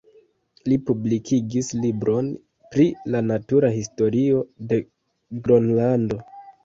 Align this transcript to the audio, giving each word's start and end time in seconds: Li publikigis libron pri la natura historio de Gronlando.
Li 0.71 0.75
publikigis 0.85 1.67
libron 1.83 2.31
pri 2.75 2.85
la 3.17 3.21
natura 3.27 3.71
historio 3.77 4.41
de 4.73 4.81
Gronlando. 5.45 6.23